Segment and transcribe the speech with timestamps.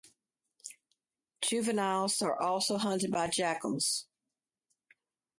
[1.43, 4.07] Juveniles are also hunted by jackals.